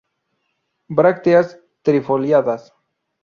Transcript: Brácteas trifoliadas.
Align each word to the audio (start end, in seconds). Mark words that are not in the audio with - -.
Brácteas 0.87 1.59
trifoliadas. 1.83 2.73